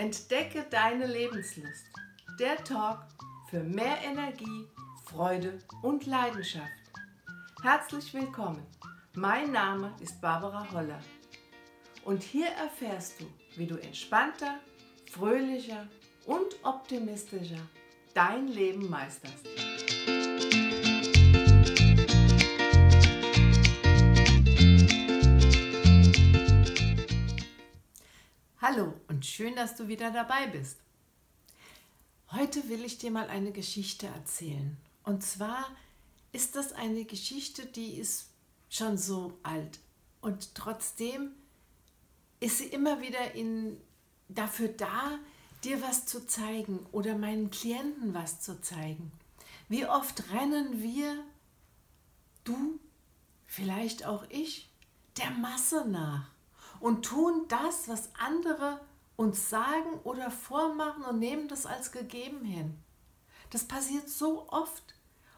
Entdecke 0.00 0.64
deine 0.70 1.06
Lebenslust. 1.06 1.84
Der 2.38 2.64
Talk 2.64 3.00
für 3.50 3.62
mehr 3.62 3.98
Energie, 4.02 4.66
Freude 5.04 5.58
und 5.82 6.06
Leidenschaft. 6.06 6.64
Herzlich 7.62 8.14
willkommen. 8.14 8.66
Mein 9.14 9.52
Name 9.52 9.94
ist 10.00 10.18
Barbara 10.22 10.66
Holler. 10.72 11.00
Und 12.06 12.22
hier 12.22 12.46
erfährst 12.46 13.20
du, 13.20 13.26
wie 13.56 13.66
du 13.66 13.76
entspannter, 13.76 14.60
fröhlicher 15.12 15.86
und 16.24 16.56
optimistischer 16.62 17.60
dein 18.14 18.48
Leben 18.48 18.88
meisterst. 18.88 19.46
Hallo 28.80 28.94
und 29.08 29.26
schön, 29.26 29.56
dass 29.56 29.76
du 29.76 29.88
wieder 29.88 30.10
dabei 30.10 30.46
bist. 30.46 30.78
Heute 32.32 32.66
will 32.70 32.82
ich 32.82 32.96
dir 32.96 33.10
mal 33.10 33.28
eine 33.28 33.52
Geschichte 33.52 34.06
erzählen. 34.06 34.78
Und 35.04 35.22
zwar 35.22 35.66
ist 36.32 36.56
das 36.56 36.72
eine 36.72 37.04
Geschichte, 37.04 37.66
die 37.66 37.96
ist 37.98 38.30
schon 38.70 38.96
so 38.96 39.38
alt. 39.42 39.80
Und 40.22 40.54
trotzdem 40.54 41.32
ist 42.38 42.56
sie 42.56 42.68
immer 42.68 43.02
wieder 43.02 43.34
in, 43.34 43.76
dafür 44.28 44.68
da, 44.68 45.18
dir 45.62 45.82
was 45.82 46.06
zu 46.06 46.26
zeigen 46.26 46.78
oder 46.90 47.18
meinen 47.18 47.50
Klienten 47.50 48.14
was 48.14 48.40
zu 48.40 48.62
zeigen. 48.62 49.12
Wie 49.68 49.84
oft 49.84 50.32
rennen 50.32 50.82
wir, 50.82 51.22
du, 52.44 52.80
vielleicht 53.44 54.06
auch 54.06 54.24
ich, 54.30 54.70
der 55.18 55.32
Masse 55.32 55.86
nach 55.86 56.29
und 56.80 57.04
tun 57.04 57.44
das, 57.48 57.88
was 57.88 58.10
andere 58.18 58.80
uns 59.16 59.50
sagen 59.50 60.00
oder 60.04 60.30
vormachen 60.30 61.04
und 61.04 61.18
nehmen 61.18 61.46
das 61.46 61.66
als 61.66 61.92
gegeben 61.92 62.44
hin. 62.44 62.78
Das 63.50 63.64
passiert 63.64 64.08
so 64.08 64.48
oft. 64.48 64.94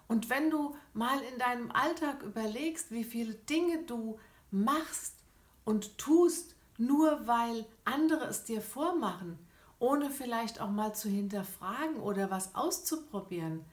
Und 0.07 0.31
wenn 0.31 0.51
du 0.51 0.77
mal 0.93 1.21
in 1.21 1.39
deinem 1.39 1.73
Alltag 1.73 2.23
überlegst, 2.23 2.91
wie 2.91 3.05
viele 3.05 3.35
Dinge 3.35 3.83
du 3.85 4.19
machst 4.51 5.15
und 5.65 5.99
tust, 5.99 6.55
nur 6.79 7.27
weil 7.27 7.67
andere 7.85 8.25
es 8.27 8.45
dir 8.45 8.61
vormachen, 8.61 9.39
ohne 9.79 10.11
vielleicht 10.11 10.61
auch 10.61 10.71
mal 10.71 10.95
zu 10.95 11.09
hinterfragen 11.09 11.97
oder 11.97 12.31
was 12.31 12.55
auszuprobieren, 12.55 13.65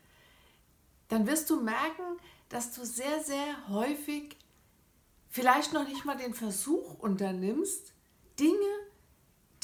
dann 1.10 1.28
wirst 1.28 1.50
du 1.50 1.60
merken, 1.62 2.18
dass 2.50 2.72
du 2.72 2.84
sehr, 2.86 3.24
sehr 3.24 3.68
häufig 3.68 4.38
vielleicht 5.30 5.74
noch 5.74 5.88
nicht 5.88 6.06
mal 6.06 6.18
den 6.18 6.34
Versuch 6.34 7.00
unternimmst, 7.00 7.94
Dinge, 8.40 8.56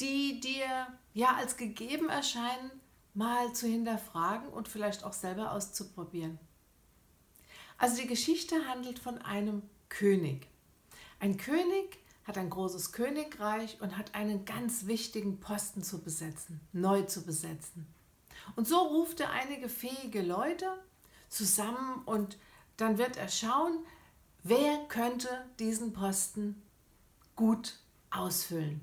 die 0.00 0.40
dir 0.40 0.86
ja 1.12 1.34
als 1.36 1.56
gegeben 1.56 2.08
erscheinen, 2.08 2.70
mal 3.14 3.52
zu 3.52 3.66
hinterfragen 3.66 4.48
und 4.48 4.68
vielleicht 4.68 5.04
auch 5.04 5.12
selber 5.12 5.52
auszuprobieren. 5.52 6.38
Also 7.78 8.00
die 8.00 8.06
Geschichte 8.06 8.66
handelt 8.68 8.98
von 8.98 9.18
einem 9.18 9.62
König. 9.88 10.48
Ein 11.18 11.36
König 11.36 11.98
hat 12.24 12.38
ein 12.38 12.50
großes 12.50 12.92
Königreich 12.92 13.80
und 13.80 13.96
hat 13.96 14.14
einen 14.14 14.44
ganz 14.44 14.86
wichtigen 14.86 15.40
Posten 15.40 15.82
zu 15.82 16.02
besetzen, 16.02 16.60
neu 16.72 17.02
zu 17.02 17.24
besetzen. 17.24 17.86
Und 18.54 18.66
so 18.66 18.76
ruft 18.78 19.20
er 19.20 19.30
einige 19.30 19.68
fähige 19.68 20.22
Leute 20.22 20.66
zusammen 21.28 22.02
und 22.04 22.38
dann 22.76 22.98
wird 22.98 23.16
er 23.16 23.28
schauen, 23.28 23.78
Wer 24.48 24.78
könnte 24.86 25.28
diesen 25.58 25.92
Posten 25.92 26.62
gut 27.34 27.80
ausfüllen? 28.12 28.80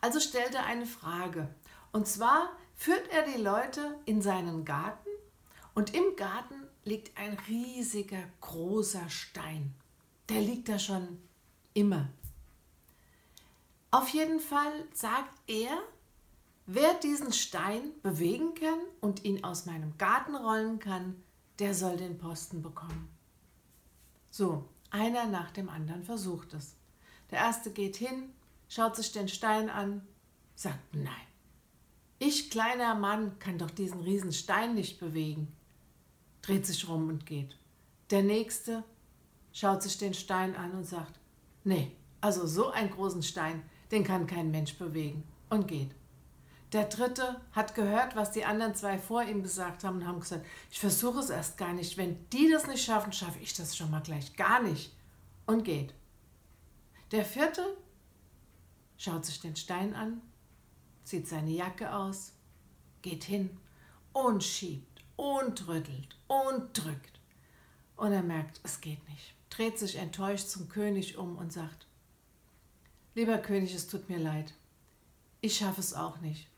Also 0.00 0.20
stellt 0.20 0.54
er 0.54 0.64
eine 0.64 0.86
Frage. 0.86 1.54
Und 1.92 2.08
zwar 2.08 2.48
führt 2.76 3.06
er 3.10 3.26
die 3.26 3.38
Leute 3.38 3.98
in 4.06 4.22
seinen 4.22 4.64
Garten 4.64 5.10
und 5.74 5.92
im 5.92 6.16
Garten 6.16 6.54
liegt 6.84 7.18
ein 7.18 7.36
riesiger, 7.46 8.22
großer 8.40 9.10
Stein. 9.10 9.74
Der 10.30 10.40
liegt 10.40 10.70
da 10.70 10.78
schon 10.78 11.18
immer. 11.74 12.08
Auf 13.90 14.08
jeden 14.08 14.40
Fall 14.40 14.72
sagt 14.94 15.38
er, 15.46 15.76
wer 16.64 16.94
diesen 16.94 17.34
Stein 17.34 17.82
bewegen 18.02 18.54
kann 18.54 18.80
und 19.02 19.26
ihn 19.26 19.44
aus 19.44 19.66
meinem 19.66 19.98
Garten 19.98 20.34
rollen 20.34 20.78
kann, 20.78 21.22
der 21.58 21.74
soll 21.74 21.98
den 21.98 22.16
Posten 22.16 22.62
bekommen. 22.62 23.10
So, 24.30 24.64
einer 24.96 25.26
nach 25.26 25.50
dem 25.50 25.68
anderen 25.68 26.02
versucht 26.02 26.54
es. 26.54 26.74
Der 27.30 27.38
erste 27.38 27.70
geht 27.70 27.96
hin, 27.96 28.30
schaut 28.68 28.96
sich 28.96 29.12
den 29.12 29.28
Stein 29.28 29.68
an, 29.68 30.06
sagt 30.54 30.94
nein. 30.94 31.12
Ich, 32.18 32.50
kleiner 32.50 32.94
Mann, 32.94 33.38
kann 33.38 33.58
doch 33.58 33.70
diesen 33.70 34.00
riesen 34.00 34.32
Stein 34.32 34.74
nicht 34.74 34.98
bewegen. 34.98 35.54
Dreht 36.40 36.64
sich 36.64 36.88
rum 36.88 37.08
und 37.08 37.26
geht. 37.26 37.58
Der 38.10 38.22
nächste 38.22 38.84
schaut 39.52 39.82
sich 39.82 39.98
den 39.98 40.14
Stein 40.14 40.56
an 40.56 40.72
und 40.72 40.84
sagt, 40.84 41.20
nee, 41.64 41.92
also 42.22 42.46
so 42.46 42.70
einen 42.70 42.90
großen 42.90 43.22
Stein, 43.22 43.62
den 43.90 44.02
kann 44.02 44.26
kein 44.26 44.50
Mensch 44.50 44.78
bewegen 44.78 45.24
und 45.50 45.68
geht. 45.68 45.90
Der 46.72 46.84
dritte 46.84 47.40
hat 47.52 47.74
gehört, 47.74 48.16
was 48.16 48.32
die 48.32 48.44
anderen 48.44 48.74
zwei 48.74 48.98
vor 48.98 49.22
ihm 49.22 49.42
gesagt 49.42 49.84
haben 49.84 49.98
und 49.98 50.06
haben 50.06 50.20
gesagt, 50.20 50.44
ich 50.70 50.80
versuche 50.80 51.20
es 51.20 51.30
erst 51.30 51.58
gar 51.58 51.72
nicht. 51.72 51.96
Wenn 51.96 52.28
die 52.30 52.50
das 52.50 52.66
nicht 52.66 52.84
schaffen, 52.84 53.12
schaffe 53.12 53.38
ich 53.40 53.54
das 53.54 53.76
schon 53.76 53.90
mal 53.90 54.02
gleich 54.02 54.34
gar 54.36 54.62
nicht. 54.62 54.92
Und 55.46 55.64
geht. 55.64 55.94
Der 57.12 57.24
vierte 57.24 57.76
schaut 58.96 59.24
sich 59.24 59.40
den 59.40 59.54
Stein 59.54 59.94
an, 59.94 60.20
zieht 61.04 61.28
seine 61.28 61.50
Jacke 61.50 61.94
aus, 61.94 62.32
geht 63.02 63.22
hin 63.22 63.56
und 64.12 64.42
schiebt 64.42 65.04
und 65.14 65.68
rüttelt 65.68 66.18
und 66.26 66.76
drückt. 66.76 67.20
Und 67.96 68.12
er 68.12 68.24
merkt, 68.24 68.60
es 68.64 68.80
geht 68.80 69.08
nicht. 69.08 69.34
Dreht 69.50 69.78
sich 69.78 69.96
enttäuscht 69.96 70.48
zum 70.48 70.68
König 70.68 71.16
um 71.16 71.36
und 71.36 71.52
sagt, 71.52 71.86
Lieber 73.14 73.38
König, 73.38 73.74
es 73.74 73.86
tut 73.86 74.10
mir 74.10 74.18
leid. 74.18 74.52
Ich 75.40 75.56
schaffe 75.56 75.80
es 75.80 75.94
auch 75.94 76.18
nicht. 76.18 76.50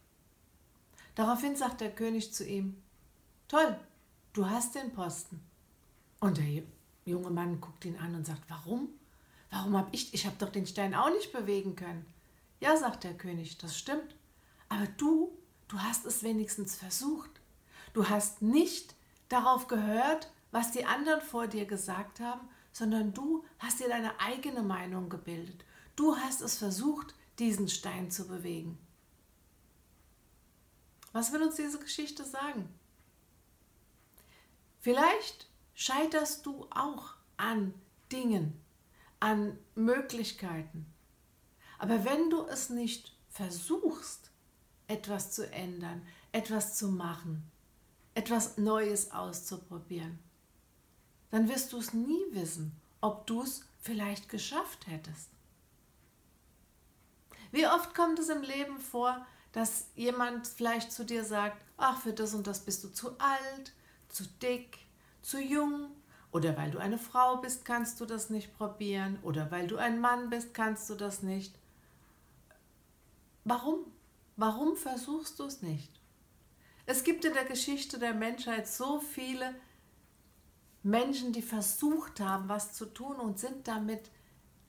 Daraufhin 1.19 1.57
sagt 1.57 1.81
der 1.81 1.93
König 1.93 2.33
zu 2.33 2.47
ihm, 2.47 2.81
Toll, 3.49 3.77
du 4.35 4.49
hast 4.49 4.77
den 4.77 4.93
Posten. 4.93 5.41
Und 6.21 6.39
der 6.39 6.63
junge 7.07 7.31
Mann 7.31 7.61
guckt 7.61 7.85
ihn 7.87 7.97
an 7.97 8.15
und 8.15 8.25
sagt, 8.25 8.43
warum? 8.47 8.89
Warum 9.51 9.77
habe 9.77 9.89
ich, 9.91 10.15
ich 10.15 10.27
habe 10.27 10.37
doch 10.39 10.51
den 10.51 10.65
Stein 10.65 10.95
auch 10.95 11.11
nicht 11.11 11.33
bewegen 11.33 11.75
können. 11.75 12.07
Ja, 12.61 12.77
sagt 12.77 13.03
der 13.03 13.15
König, 13.15 13.59
das 13.59 13.77
stimmt. 13.77 14.15
Aber 14.69 14.87
du, 14.97 15.37
du 15.67 15.81
hast 15.81 16.07
es 16.07 16.23
wenigstens 16.23 16.77
versucht. 16.77 17.41
Du 17.95 18.09
hast 18.09 18.41
nicht 18.41 18.95
darauf 19.29 19.67
gehört, 19.67 20.31
was 20.53 20.71
die 20.71 20.85
anderen 20.85 21.21
vor 21.21 21.49
dir 21.49 21.65
gesagt 21.65 22.21
haben, 22.21 22.49
sondern 22.73 23.13
du 23.13 23.45
hast 23.59 23.81
dir 23.81 23.89
deine 23.89 24.21
eigene 24.21 24.63
Meinung 24.63 25.09
gebildet. 25.09 25.65
Du 25.97 26.15
hast 26.15 26.43
es 26.43 26.59
versucht, 26.59 27.13
diesen 27.41 27.67
Stein 27.67 28.13
zu 28.13 28.29
bewegen. 28.29 28.79
Was 31.13 31.33
will 31.33 31.43
uns 31.43 31.57
diese 31.57 31.79
Geschichte 31.79 32.25
sagen? 32.25 32.69
Vielleicht 34.81 35.49
scheiterst 35.75 36.47
du 36.47 36.67
auch 36.71 37.15
an 37.37 37.75
Dingen, 38.13 38.61
an 39.21 39.59
Möglichkeiten. 39.75 40.87
Aber 41.79 42.05
wenn 42.05 42.31
du 42.31 42.47
es 42.47 42.71
nicht 42.71 43.15
versuchst, 43.31 44.31
etwas 44.87 45.33
zu 45.33 45.51
ändern, 45.51 46.07
etwas 46.33 46.77
zu 46.77 46.89
machen, 46.89 47.51
etwas 48.15 48.59
Neues 48.59 49.13
auszuprobieren, 49.13 50.19
dann 51.31 51.49
wirst 51.49 51.73
du 51.73 51.79
es 51.79 51.93
nie 51.93 52.25
wissen, 52.31 52.75
ob 53.01 53.27
du 53.27 53.43
es 53.43 53.65
vielleicht 53.81 54.29
geschafft 54.29 54.87
hättest. 54.87 55.31
Wie 57.53 57.67
oft 57.67 57.95
kommt 57.95 58.19
es 58.19 58.29
im 58.29 58.43
Leben 58.43 58.79
vor, 58.79 59.27
dass 59.59 59.89
jemand 59.97 60.47
vielleicht 60.47 60.93
zu 60.93 61.05
dir 61.05 61.25
sagt, 61.25 61.61
ach, 61.77 62.01
für 62.01 62.13
das 62.13 62.33
und 62.33 62.47
das 62.47 62.61
bist 62.61 62.85
du 62.85 62.93
zu 62.93 63.19
alt, 63.19 63.73
zu 64.09 64.23
dick, 64.41 64.79
zu 65.21 65.41
jung, 65.41 65.91
oder 66.31 66.57
weil 66.57 66.71
du 66.71 66.79
eine 66.79 66.97
Frau 66.97 67.39
bist, 67.39 67.65
kannst 67.65 68.01
du 68.01 68.05
das 68.05 68.31
nicht 68.31 68.57
probieren, 68.57 69.19
oder 69.23 69.51
weil 69.51 69.67
du 69.67 69.77
ein 69.77 70.01
Mann 70.01 70.31
bist, 70.31 70.55
kannst 70.55 70.89
du 70.89 70.95
das 70.95 71.25
nicht. 71.25 71.59
Warum? 73.43 73.81
Warum 74.37 74.77
versuchst 74.77 75.41
du 75.41 75.47
es 75.47 75.61
nicht? 75.61 75.91
Es 76.87 77.03
gibt 77.03 77.25
in 77.25 77.35
der 77.35 77.45
Geschichte 77.45 77.99
der 77.99 78.15
Menschheit 78.15 78.69
so 78.69 79.01
viele 79.01 79.57
Menschen, 80.85 81.33
die 81.33 81.43
versucht 81.43 82.21
haben, 82.21 82.49
was 82.49 82.75
zu 82.75 82.87
tun 82.87 83.17
und 83.17 83.41
sind 83.41 83.67
damit 83.67 84.09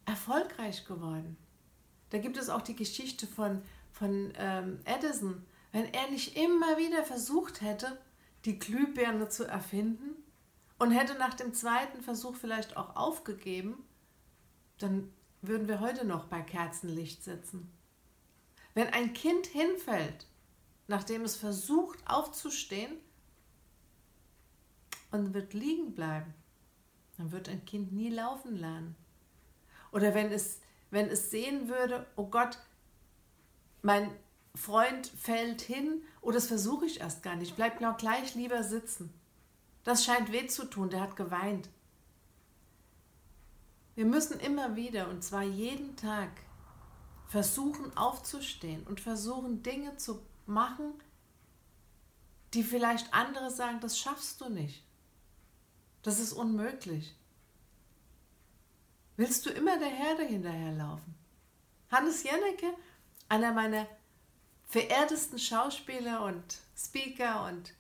erfolgreich 0.06 0.86
geworden. 0.86 1.38
Da 2.10 2.18
gibt 2.18 2.38
es 2.38 2.50
auch 2.50 2.64
die 2.64 2.76
Geschichte 2.76 3.28
von 3.28 3.62
von 3.92 4.34
ähm, 4.38 4.80
Edison, 4.86 5.46
wenn 5.72 5.94
er 5.94 6.10
nicht 6.10 6.38
immer 6.38 6.78
wieder 6.78 7.04
versucht 7.04 7.62
hätte, 7.62 8.00
die 8.46 8.58
Glühbirne 8.58 9.30
zu 9.30 9.46
erfinden 9.46 10.16
und 10.78 10.92
hätte 10.92 11.16
nach 11.16 11.34
dem 11.34 11.54
zweiten 11.54 12.02
Versuch 12.02 12.36
vielleicht 12.36 12.78
auch 12.78 12.96
aufgegeben, 12.96 13.84
dann 14.78 15.12
würden 15.42 15.68
wir 15.68 15.80
heute 15.80 16.06
noch 16.06 16.26
bei 16.26 16.42
Kerzenlicht 16.42 17.24
sitzen. 17.24 17.72
Wenn 18.74 18.88
ein 18.88 19.14
Kind 19.14 19.48
hinfällt 19.48 20.26
nachdem 20.90 21.24
es 21.24 21.36
versucht 21.38 22.00
aufzustehen 22.08 22.98
und 25.12 25.34
wird 25.36 25.54
liegen 25.54 25.94
bleiben, 25.94 26.34
dann 27.18 27.32
wird 27.32 27.48
ein 27.48 27.64
Kind 27.64 27.94
nie 27.94 28.10
laufen 28.10 28.56
lernen. 28.56 28.96
Oder 29.92 30.16
wenn 30.16 30.32
es, 30.32 30.60
wenn 30.90 31.08
es 31.08 31.30
sehen 31.30 31.70
würde, 31.70 32.08
oh 32.16 32.26
Gott, 32.26 32.58
mein 33.82 34.12
Freund 34.56 35.08
fällt 35.08 35.62
hin, 35.62 36.02
oder 36.22 36.30
oh, 36.30 36.32
das 36.32 36.48
versuche 36.48 36.86
ich 36.86 37.00
erst 37.00 37.24
gar 37.24 37.36
nicht, 37.36 37.56
bleib 37.56 37.82
noch 37.82 37.98
gleich 37.98 38.36
lieber 38.36 38.64
sitzen. 38.64 39.14
Das 39.84 40.04
scheint 40.04 40.32
weh 40.32 40.48
zu 40.48 40.66
tun, 40.66 40.90
der 40.90 41.02
hat 41.02 41.16
geweint. 41.16 41.70
Wir 43.96 44.06
müssen 44.06 44.40
immer 44.40 44.76
wieder, 44.76 45.10
und 45.10 45.24
zwar 45.24 45.44
jeden 45.44 45.96
Tag, 45.96 46.30
versuchen 47.28 47.96
aufzustehen 47.96 48.86
und 48.88 49.00
versuchen 49.00 49.62
Dinge 49.62 49.96
zu 49.98 50.22
machen, 50.46 50.94
die 52.54 52.64
vielleicht 52.64 53.14
andere 53.14 53.52
sagen, 53.52 53.80
das 53.80 54.00
schaffst 54.00 54.42
du 54.42 54.50
nicht. 54.50 54.84
Das 56.02 56.20
ist 56.20 56.34
unmöglich. 56.34 57.16
Willst 59.18 59.46
du 59.46 59.50
immer 59.52 59.78
der 59.78 59.90
Herde 59.90 60.24
hinterherlaufen? 60.24 61.14
Hannes 61.92 62.24
Jennecke, 62.24 62.74
einer 63.30 63.54
meiner 63.54 63.88
verehrtesten 64.68 65.40
Schauspieler 65.40 66.24
und 66.24 66.58
Speaker 66.76 67.46
und 67.46 67.74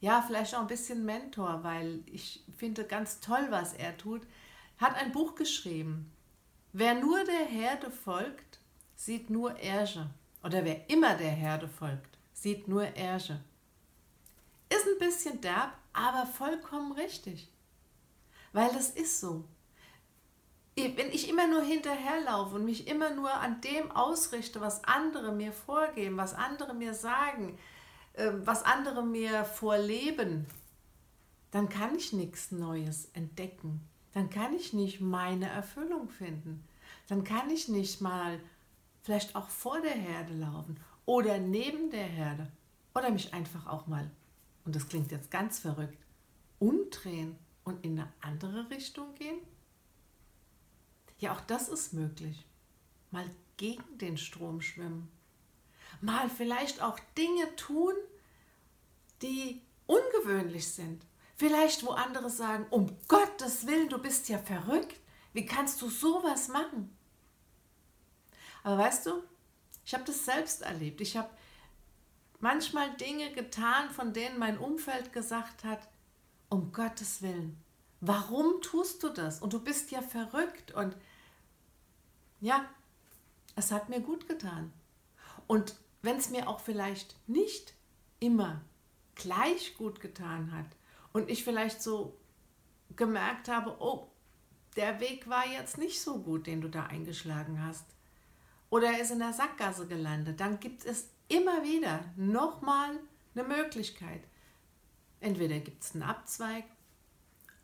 ja, 0.00 0.20
vielleicht 0.20 0.54
auch 0.54 0.60
ein 0.60 0.66
bisschen 0.66 1.04
Mentor, 1.04 1.60
weil 1.62 2.02
ich 2.06 2.42
finde 2.58 2.84
ganz 2.84 3.20
toll, 3.20 3.46
was 3.50 3.72
er 3.72 3.96
tut, 3.96 4.22
hat 4.76 4.96
ein 4.96 5.12
Buch 5.12 5.34
geschrieben. 5.34 6.12
Wer 6.72 6.94
nur 6.94 7.24
der 7.24 7.46
Herde 7.46 7.90
folgt, 7.90 8.58
sieht 8.96 9.30
nur 9.30 9.56
Ärsche. 9.60 10.10
Oder 10.42 10.64
wer 10.64 10.90
immer 10.90 11.14
der 11.14 11.30
Herde 11.30 11.68
folgt, 11.68 12.18
sieht 12.34 12.68
nur 12.68 12.84
Ärsche. 12.96 13.40
Ist 14.68 14.86
ein 14.86 14.98
bisschen 14.98 15.40
derb, 15.40 15.72
aber 15.94 16.26
vollkommen 16.26 16.92
richtig. 16.92 17.48
Weil 18.52 18.70
das 18.74 18.90
ist 18.90 19.20
so. 19.20 19.44
Wenn 20.76 21.10
ich 21.12 21.28
immer 21.28 21.46
nur 21.46 21.62
hinterherlaufe 21.62 22.56
und 22.56 22.64
mich 22.64 22.88
immer 22.88 23.10
nur 23.10 23.32
an 23.32 23.60
dem 23.60 23.92
ausrichte, 23.92 24.60
was 24.60 24.82
andere 24.84 25.32
mir 25.32 25.52
vorgeben, 25.52 26.16
was 26.16 26.34
andere 26.34 26.74
mir 26.74 26.94
sagen, 26.94 27.58
ähm, 28.14 28.42
was 28.44 28.64
andere 28.64 29.04
mir 29.04 29.44
vorleben, 29.44 30.46
dann 31.52 31.68
kann 31.68 31.94
ich 31.94 32.12
nichts 32.12 32.50
Neues 32.50 33.08
entdecken. 33.12 33.80
Dann 34.12 34.30
kann 34.30 34.52
ich 34.54 34.72
nicht 34.72 35.00
meine 35.00 35.48
Erfüllung 35.48 36.08
finden. 36.08 36.66
Dann 37.08 37.22
kann 37.22 37.50
ich 37.50 37.68
nicht 37.68 38.00
mal 38.00 38.40
vielleicht 39.02 39.36
auch 39.36 39.48
vor 39.48 39.80
der 39.80 39.92
Herde 39.92 40.34
laufen 40.34 40.80
oder 41.06 41.38
neben 41.38 41.90
der 41.90 42.06
Herde 42.06 42.50
oder 42.94 43.10
mich 43.10 43.34
einfach 43.34 43.66
auch 43.66 43.86
mal, 43.86 44.10
und 44.64 44.74
das 44.74 44.88
klingt 44.88 45.12
jetzt 45.12 45.30
ganz 45.30 45.58
verrückt, 45.58 45.98
umdrehen 46.58 47.36
und 47.64 47.84
in 47.84 47.98
eine 47.98 48.12
andere 48.20 48.70
Richtung 48.70 49.14
gehen? 49.14 49.38
Ja, 51.24 51.32
auch 51.32 51.40
das 51.40 51.70
ist 51.70 51.94
möglich. 51.94 52.44
Mal 53.10 53.24
gegen 53.56 53.96
den 53.96 54.18
Strom 54.18 54.60
schwimmen. 54.60 55.10
Mal 56.02 56.28
vielleicht 56.28 56.82
auch 56.82 56.98
Dinge 57.16 57.56
tun, 57.56 57.94
die 59.22 59.62
ungewöhnlich 59.86 60.70
sind. 60.70 61.02
Vielleicht, 61.36 61.82
wo 61.82 61.92
andere 61.92 62.28
sagen, 62.28 62.66
um 62.68 62.94
Gottes 63.08 63.66
Willen, 63.66 63.88
du 63.88 63.96
bist 63.96 64.28
ja 64.28 64.36
verrückt. 64.36 65.00
Wie 65.32 65.46
kannst 65.46 65.80
du 65.80 65.88
sowas 65.88 66.48
machen? 66.48 66.94
Aber 68.62 68.76
weißt 68.76 69.06
du, 69.06 69.22
ich 69.86 69.94
habe 69.94 70.04
das 70.04 70.26
selbst 70.26 70.60
erlebt. 70.60 71.00
Ich 71.00 71.16
habe 71.16 71.30
manchmal 72.38 72.94
Dinge 72.98 73.32
getan, 73.32 73.88
von 73.88 74.12
denen 74.12 74.38
mein 74.38 74.58
Umfeld 74.58 75.10
gesagt 75.14 75.64
hat, 75.64 75.88
um 76.50 76.70
Gottes 76.70 77.22
Willen, 77.22 77.56
warum 78.02 78.60
tust 78.60 79.02
du 79.02 79.08
das? 79.08 79.40
Und 79.40 79.54
du 79.54 79.58
bist 79.60 79.90
ja 79.90 80.02
verrückt. 80.02 80.72
Und 80.72 80.94
ja, 82.44 82.68
es 83.56 83.72
hat 83.72 83.88
mir 83.88 84.00
gut 84.00 84.28
getan. 84.28 84.70
Und 85.46 85.76
wenn 86.02 86.16
es 86.16 86.28
mir 86.28 86.46
auch 86.46 86.60
vielleicht 86.60 87.16
nicht 87.26 87.72
immer 88.20 88.60
gleich 89.14 89.74
gut 89.78 89.98
getan 90.00 90.52
hat 90.52 90.66
und 91.14 91.30
ich 91.30 91.42
vielleicht 91.42 91.82
so 91.82 92.18
gemerkt 92.96 93.48
habe, 93.48 93.76
oh, 93.78 94.10
der 94.76 95.00
Weg 95.00 95.26
war 95.26 95.46
jetzt 95.46 95.78
nicht 95.78 96.02
so 96.02 96.18
gut, 96.18 96.46
den 96.46 96.60
du 96.60 96.68
da 96.68 96.84
eingeschlagen 96.84 97.64
hast, 97.64 97.86
oder 98.68 98.88
er 98.88 99.00
ist 99.00 99.10
in 99.10 99.20
der 99.20 99.32
Sackgasse 99.32 99.86
gelandet, 99.86 100.38
dann 100.38 100.60
gibt 100.60 100.84
es 100.84 101.08
immer 101.28 101.62
wieder 101.64 102.04
nochmal 102.16 102.98
eine 103.34 103.44
Möglichkeit. 103.44 104.22
Entweder 105.20 105.60
gibt 105.60 105.82
es 105.82 105.94
einen 105.94 106.02
Abzweig 106.02 106.64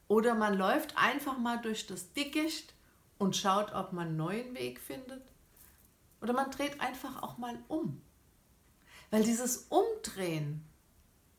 oder 0.09 0.35
man 0.35 0.57
läuft 0.57 0.97
einfach 0.97 1.37
mal 1.37 1.61
durch 1.61 1.87
das 1.87 2.15
Dickicht 2.15 2.73
und 3.21 3.37
schaut, 3.37 3.75
ob 3.75 3.93
man 3.93 4.09
einen 4.09 4.17
neuen 4.17 4.55
Weg 4.55 4.81
findet. 4.81 5.23
Oder 6.23 6.33
man 6.33 6.51
dreht 6.51 6.81
einfach 6.81 7.23
auch 7.23 7.37
mal 7.37 7.63
um. 7.69 8.01
Weil 9.11 9.23
dieses 9.23 9.67
Umdrehen, 9.69 10.65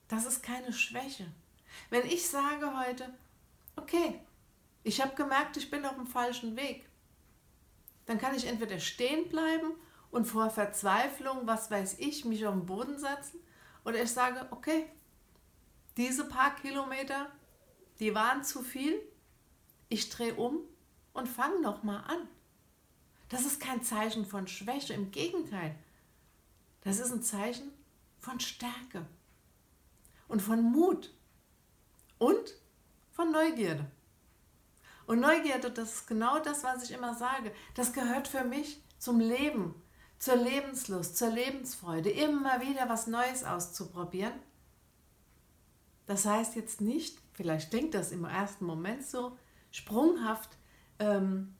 das 0.08 0.26
ist 0.26 0.44
keine 0.44 0.74
Schwäche. 0.74 1.26
Wenn 1.90 2.06
ich 2.06 2.30
sage 2.30 2.78
heute, 2.80 3.10
okay, 3.76 4.20
ich 4.84 5.02
habe 5.02 5.16
gemerkt, 5.16 5.58
ich 5.58 5.72
bin 5.72 5.84
auf 5.84 5.96
dem 5.96 6.06
falschen 6.06 6.56
Weg, 6.56 6.88
dann 8.06 8.20
kann 8.20 8.36
ich 8.36 8.46
entweder 8.46 8.80
stehen 8.80 9.28
bleiben 9.28 9.72
und 10.12 10.26
vor 10.26 10.52
Verzweiflung, 10.52 11.48
was 11.48 11.72
weiß 11.72 11.98
ich, 11.98 12.26
mich 12.26 12.46
auf 12.46 12.54
den 12.54 12.68
Boden 12.68 13.00
setzen. 13.00 13.40
Oder 13.86 14.04
ich 14.04 14.12
sage, 14.12 14.48
okay, 14.52 14.86
diese 15.98 16.26
paar 16.26 16.56
Kilometer, 16.58 17.32
die 18.00 18.14
waren 18.14 18.44
zu 18.44 18.62
viel. 18.62 19.02
Ich 19.90 20.10
drehe 20.10 20.36
um 20.36 20.60
und 21.14 21.28
fange 21.28 21.62
nochmal 21.62 22.04
an. 22.08 22.28
Das 23.30 23.46
ist 23.46 23.62
kein 23.62 23.82
Zeichen 23.84 24.26
von 24.26 24.48
Schwäche, 24.48 24.94
im 24.94 25.12
Gegenteil. 25.12 25.76
Das 26.82 27.00
ist 27.00 27.12
ein 27.12 27.24
Zeichen 27.24 27.72
von 28.20 28.40
Stärke 28.40 29.06
und 30.28 30.42
von 30.42 30.62
Mut 30.62 31.14
und 32.18 32.56
von 33.12 33.32
Neugierde. 33.32 33.86
Und 35.08 35.20
Neugierde, 35.20 35.72
das 35.72 35.94
ist 35.94 36.08
genau 36.08 36.40
das, 36.40 36.64
was 36.64 36.84
ich 36.84 36.92
immer 36.92 37.16
sage. 37.16 37.52
Das 37.76 37.94
gehört 37.94 38.28
für 38.28 38.44
mich 38.44 38.82
zum 38.98 39.20
Leben, 39.20 39.76
zur 40.20 40.36
Lebenslust, 40.36 41.18
zur 41.18 41.30
Lebensfreude, 41.30 42.10
immer 42.10 42.62
wieder 42.62 42.88
was 42.88 43.08
Neues 43.08 43.44
auszuprobieren. 43.44 44.34
Das 46.06 46.26
heißt 46.26 46.56
jetzt 46.56 46.82
nicht, 46.82 47.18
vielleicht 47.34 47.74
denkt 47.74 47.94
das 47.94 48.12
im 48.12 48.26
ersten 48.26 48.66
Moment 48.66 49.06
so, 49.06 49.38
sprunghaft 49.72 50.50
ähm, 51.02 51.54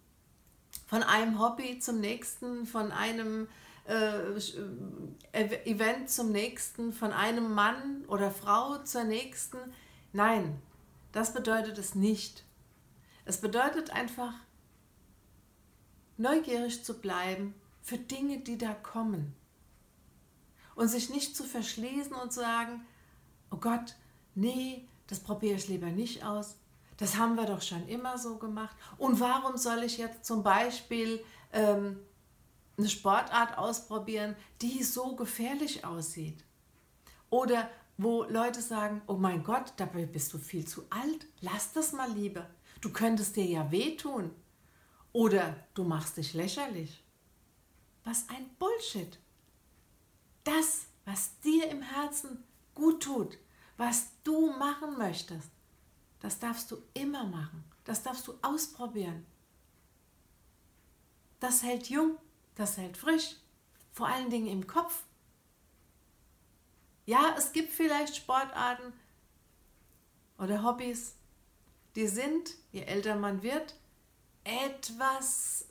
von 0.88 1.04
einem 1.04 1.40
Hobby 1.40 1.80
zum 1.80 2.00
nächsten, 2.00 2.66
von 2.66 2.92
einem 2.92 3.48
äh, 3.88 4.38
äh 5.34 5.70
Event 5.70 6.10
zum 6.10 6.32
nächsten, 6.32 6.94
von 6.94 7.12
einem 7.12 7.54
Mann 7.54 8.06
oder 8.08 8.32
Frau 8.32 8.78
zur 8.84 9.04
nächsten. 9.04 9.58
Nein, 10.14 10.62
das 11.12 11.34
bedeutet 11.34 11.78
es 11.78 11.96
nicht. 11.96 12.46
Es 13.26 13.42
bedeutet 13.42 13.92
einfach, 13.92 14.34
neugierig 16.18 16.84
zu 16.84 17.00
bleiben 17.00 17.56
für 17.82 17.98
Dinge, 17.98 18.40
die 18.40 18.58
da 18.58 18.74
kommen. 18.74 19.34
Und 20.76 20.88
sich 20.88 21.10
nicht 21.10 21.36
zu 21.36 21.44
verschließen 21.44 22.14
und 22.14 22.32
zu 22.32 22.40
sagen, 22.40 22.86
oh 23.50 23.58
Gott, 23.58 23.96
nee, 24.36 24.88
das 25.08 25.20
probiere 25.20 25.56
ich 25.56 25.68
lieber 25.68 25.88
nicht 25.88 26.24
aus. 26.24 26.56
Das 27.02 27.18
haben 27.18 27.34
wir 27.34 27.48
doch 27.48 27.64
schon 27.64 27.88
immer 27.88 28.20
so 28.20 28.38
gemacht. 28.38 28.76
Und 29.00 29.20
warum 29.20 29.58
soll 29.58 29.82
ich 29.82 29.98
jetzt 29.98 30.24
zum 30.24 30.44
Beispiel 30.44 31.26
ähm, 31.52 32.00
eine 32.78 32.88
Sportart 32.88 33.58
ausprobieren, 33.58 34.36
die 34.62 34.84
so 34.84 35.16
gefährlich 35.16 35.84
aussieht? 35.84 36.46
Oder 37.32 37.68
wo 37.98 38.26
Leute 38.26 38.62
sagen, 38.62 39.02
oh 39.08 39.16
mein 39.16 39.44
Gott, 39.44 39.74
dabei 39.78 40.06
bist 40.06 40.32
du 40.32 40.38
viel 40.38 40.68
zu 40.68 40.84
alt, 40.92 41.26
lass 41.40 41.74
das 41.74 41.92
mal 41.92 42.12
lieber. 42.12 42.48
Du 42.82 42.92
könntest 42.92 43.36
dir 43.36 43.46
ja 43.46 43.72
wehtun. 43.72 44.30
Oder 45.12 45.56
du 45.74 45.84
machst 45.84 46.18
dich 46.18 46.36
lächerlich. 46.36 47.04
Was 48.04 48.30
ein 48.30 48.48
Bullshit. 48.60 49.18
Das, 50.44 50.86
was 51.06 51.40
dir 51.40 51.68
im 51.68 51.82
Herzen 51.82 52.44
gut 52.76 53.02
tut, 53.02 53.40
was 53.78 54.12
du 54.24 54.52
machen 54.52 55.00
möchtest, 55.00 55.50
das 56.22 56.40
darfst 56.40 56.72
du 56.72 56.78
immer 56.94 57.26
machen. 57.26 57.64
Das 57.84 58.04
darfst 58.04 58.28
du 58.28 58.34
ausprobieren. 58.42 59.26
Das 61.40 61.64
hält 61.64 61.90
jung, 61.90 62.18
das 62.56 62.78
hält 62.78 62.96
frisch, 62.96 63.36
vor 63.92 64.08
allen 64.08 64.30
Dingen 64.30 64.48
im 64.48 64.68
Kopf. 64.68 65.04
Ja, 67.06 67.36
es 67.38 67.52
gibt 67.52 67.74
vielleicht 67.74 68.16
Sportarten 68.16 68.94
oder 70.38 70.64
Hobbys, 70.64 71.16
die 71.96 72.08
sind, 72.08 72.56
je 72.72 72.84
älter 72.84 73.16
man 73.16 73.42
wird, 73.42 73.76
etwas 74.44 75.66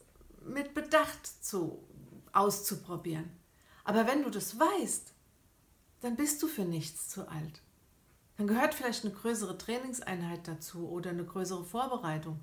mit 0.45 0.75
Bedacht 0.75 1.27
zu, 1.45 1.83
auszuprobieren. 2.33 3.31
Aber 3.85 4.07
wenn 4.07 4.23
du 4.25 4.31
das 4.31 4.59
weißt, 4.59 5.13
dann 6.01 6.17
bist 6.17 6.43
du 6.43 6.49
für 6.49 6.65
nichts 6.65 7.09
zu 7.09 7.29
alt. 7.29 7.63
Dann 8.41 8.47
gehört 8.47 8.73
vielleicht 8.73 9.05
eine 9.05 9.13
größere 9.13 9.59
Trainingseinheit 9.59 10.49
dazu 10.49 10.89
oder 10.89 11.11
eine 11.11 11.27
größere 11.27 11.63
Vorbereitung. 11.63 12.41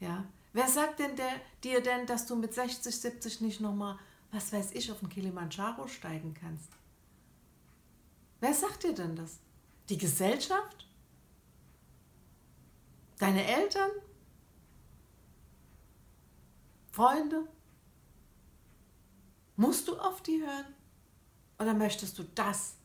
Ja, 0.00 0.24
wer 0.52 0.66
sagt 0.66 0.98
denn 0.98 1.14
der, 1.14 1.30
dir 1.62 1.80
denn, 1.80 2.04
dass 2.06 2.26
du 2.26 2.34
mit 2.34 2.52
60, 2.52 3.00
70 3.00 3.40
nicht 3.40 3.60
nochmal, 3.60 3.96
was 4.32 4.52
weiß 4.52 4.72
ich, 4.72 4.90
auf 4.90 4.98
den 4.98 5.08
Kilimanjaro 5.08 5.86
steigen 5.86 6.34
kannst? 6.34 6.72
Wer 8.40 8.52
sagt 8.52 8.82
dir 8.82 8.92
denn 8.92 9.14
das? 9.14 9.38
Die 9.88 9.98
Gesellschaft? 9.98 10.88
Deine 13.20 13.46
Eltern? 13.46 13.90
Freunde? 16.90 17.46
Musst 19.54 19.86
du 19.86 19.96
auf 19.96 20.24
die 20.24 20.42
hören? 20.44 20.74
Oder 21.60 21.74
möchtest 21.74 22.18
du 22.18 22.24
das, 22.34 22.77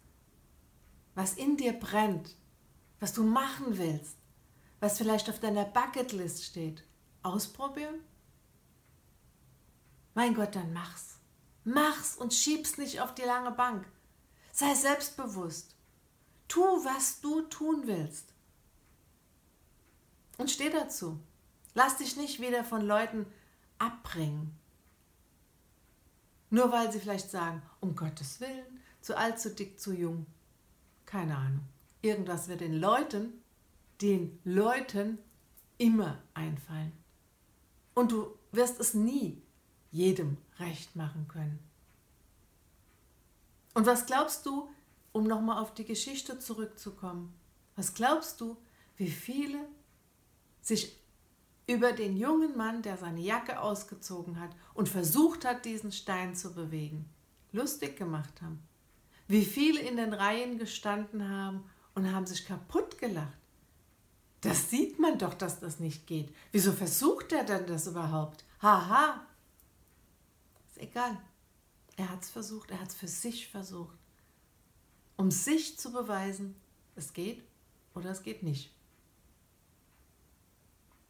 was 1.16 1.34
in 1.34 1.58
dir 1.58 1.74
brennt, 1.74 2.36
was 3.00 3.14
du 3.14 3.24
machen 3.24 3.78
willst, 3.78 4.18
was 4.80 4.98
vielleicht 4.98 5.30
auf 5.30 5.40
deiner 5.40 5.66
Bucketlist 5.66 6.44
steht, 6.44 6.84
ausprobieren? 7.22 8.00
Mein 10.14 10.36
Gott, 10.36 10.56
dann 10.56 10.74
mach's. 10.74 11.18
Mach's 11.64 12.18
und 12.18 12.34
schieb's 12.34 12.78
nicht 12.78 13.02
auf 13.02 13.16
die 13.16 13.24
lange 13.24 13.52
Bank. 13.52 13.86
Sei 14.52 14.74
selbstbewusst. 14.76 15.76
Tu, 16.48 16.62
was 16.62 17.22
du 17.22 17.42
tun 17.44 17.84
willst. 17.88 18.34
Und 20.38 20.52
steh 20.52 20.70
dazu. 20.70 21.20
Lass 21.74 21.98
dich 21.98 22.18
nicht 22.18 22.40
wieder 22.40 22.64
von 22.64 22.82
Leuten 22.82 23.26
abbringen. 23.80 24.58
Nur 26.50 26.72
weil 26.72 26.92
sie 26.92 27.00
vielleicht 27.00 27.32
sagen, 27.32 27.64
um 27.80 27.96
Gottes 27.96 28.40
Willen, 28.40 28.80
zu 29.02 29.18
alt, 29.18 29.40
zu 29.40 29.50
dick, 29.50 29.80
zu 29.80 29.92
jung. 29.92 30.28
Keine 31.14 31.38
Ahnung. 31.38 31.62
Irgendwas 32.02 32.48
wird 32.48 32.62
den 32.62 32.74
Leuten, 32.74 33.34
den 34.02 34.40
Leuten 34.44 35.20
immer 35.78 36.18
einfallen. 36.34 36.92
Und 37.94 38.12
du 38.12 38.36
wirst 38.52 38.80
es 38.80 38.96
nie 38.96 39.40
jedem 39.92 40.38
recht 40.58 40.96
machen 40.96 41.28
können. 41.28 41.60
Und 43.76 43.86
was 43.86 44.08
glaubst 44.08 44.48
du, 44.48 44.68
um 45.12 45.28
nochmal 45.28 45.62
auf 45.62 45.76
die 45.76 45.86
Geschichte 45.86 46.40
zurückzukommen, 46.40 47.32
was 47.76 47.94
glaubst 47.94 48.42
du, 48.42 48.58
wie 48.98 49.12
viele 49.12 49.60
sich 50.62 50.98
über 51.68 51.92
den 51.92 52.18
jungen 52.18 52.58
Mann, 52.58 52.82
der 52.82 52.98
seine 52.98 53.22
Jacke 53.22 53.62
ausgezogen 53.62 54.40
hat 54.40 54.56
und 54.74 54.90
versucht 54.90 55.46
hat, 55.46 55.66
diesen 55.66 55.92
Stein 55.92 56.34
zu 56.34 56.56
bewegen, 56.56 57.08
lustig 57.52 57.98
gemacht 57.98 58.42
haben? 58.42 58.68
Wie 59.34 59.46
viele 59.46 59.80
in 59.80 59.98
den 59.98 60.14
Reihen 60.14 60.60
gestanden 60.60 61.28
haben 61.28 61.68
und 61.96 62.14
haben 62.14 62.28
sich 62.28 62.46
kaputt 62.46 63.00
gelacht? 63.00 63.36
Das 64.42 64.70
sieht 64.70 65.00
man 65.00 65.18
doch, 65.18 65.34
dass 65.34 65.60
das 65.60 65.80
nicht 65.80 66.06
geht. 66.06 66.32
Wieso 66.52 66.72
versucht 66.72 67.32
er 67.32 67.44
denn 67.44 67.66
das 67.66 67.88
überhaupt? 67.88 68.46
Haha. 68.62 69.26
Ist 70.68 70.78
egal. 70.78 71.18
Er 71.96 72.12
hat 72.12 72.22
es 72.22 72.30
versucht, 72.30 72.70
er 72.70 72.80
hat 72.80 72.90
es 72.90 72.94
für 72.94 73.08
sich 73.08 73.48
versucht. 73.48 73.98
Um 75.18 75.32
sich 75.32 75.80
zu 75.80 75.92
beweisen, 75.92 76.54
es 76.96 77.12
geht 77.12 77.42
oder 77.96 78.12
es 78.12 78.22
geht 78.22 78.44
nicht. 78.44 78.72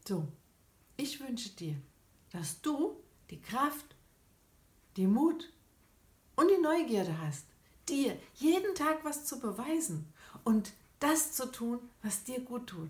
So, 0.08 0.30
ich 0.96 1.20
wünsche 1.20 1.50
dir, 1.50 1.76
dass 2.30 2.62
du 2.62 2.96
die 3.30 3.42
Kraft, 3.42 3.98
die 4.96 5.08
Mut 5.08 5.52
und 6.38 6.50
die 6.50 6.62
Neugierde 6.62 7.18
hast, 7.20 7.48
dir 7.90 8.18
jeden 8.36 8.76
Tag 8.76 9.04
was 9.04 9.26
zu 9.26 9.40
beweisen 9.40 10.12
und 10.44 10.74
das 11.00 11.34
zu 11.34 11.52
tun, 11.52 11.80
was 12.02 12.24
dir 12.24 12.40
gut 12.40 12.68
tut. 12.68 12.90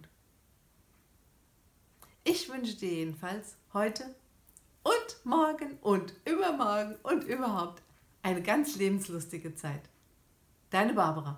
Ich 2.23 2.49
wünsche 2.49 2.75
dir 2.75 2.93
jedenfalls 2.93 3.55
heute 3.73 4.15
und 4.83 5.25
morgen 5.25 5.77
und 5.81 6.13
übermorgen 6.25 6.95
und 7.03 7.23
überhaupt 7.23 7.81
eine 8.21 8.41
ganz 8.41 8.75
lebenslustige 8.75 9.55
Zeit. 9.55 9.81
Deine 10.69 10.93
Barbara. 10.93 11.37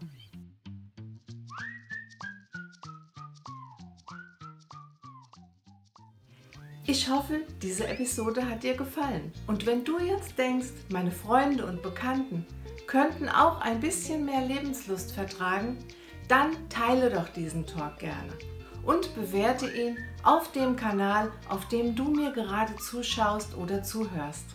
Ich 6.88 7.10
hoffe, 7.10 7.42
diese 7.64 7.88
Episode 7.88 8.48
hat 8.48 8.62
dir 8.62 8.76
gefallen. 8.76 9.34
Und 9.48 9.66
wenn 9.66 9.84
du 9.84 9.98
jetzt 9.98 10.38
denkst, 10.38 10.70
meine 10.90 11.12
Freunde 11.12 11.66
und 11.66 11.82
Bekannten 11.82 12.46
könnten 12.96 13.28
auch 13.28 13.60
ein 13.60 13.82
bisschen 13.82 14.24
mehr 14.24 14.40
Lebenslust 14.40 15.12
vertragen, 15.12 15.78
dann 16.30 16.52
teile 16.70 17.10
doch 17.10 17.28
diesen 17.28 17.66
Talk 17.66 18.00
gerne 18.00 18.32
und 18.84 19.14
bewerte 19.16 19.70
ihn 19.70 19.98
auf 20.24 20.54
dem 20.54 20.78
Kanal, 20.78 21.30
auf 21.50 21.68
dem 21.68 21.94
du 21.94 22.06
mir 22.06 22.32
gerade 22.32 22.74
zuschaust 22.78 23.54
oder 23.58 23.84
zuhörst. 23.84 24.46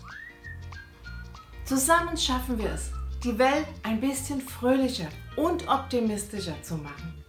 Zusammen 1.66 2.16
schaffen 2.16 2.56
wir 2.56 2.72
es, 2.72 2.92
die 3.22 3.38
Welt 3.38 3.66
ein 3.82 4.00
bisschen 4.00 4.40
fröhlicher 4.40 5.08
und 5.36 5.68
optimistischer 5.68 6.62
zu 6.62 6.76
machen. 6.76 7.22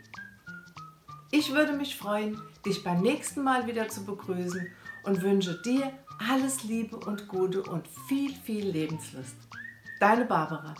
Ich 1.30 1.52
würde 1.52 1.72
mich 1.72 1.96
freuen, 1.96 2.38
dich 2.66 2.82
beim 2.84 3.00
nächsten 3.00 3.42
Mal 3.42 3.66
wieder 3.66 3.88
zu 3.88 4.04
begrüßen 4.04 4.68
und 5.04 5.22
wünsche 5.22 5.62
dir 5.62 5.90
alles 6.30 6.64
Liebe 6.64 6.96
und 6.96 7.28
Gute 7.28 7.62
und 7.62 7.86
viel, 8.08 8.34
viel 8.34 8.68
Lebenslust. 8.68 9.36
Deine 9.98 10.24
Barbara. 10.24 10.74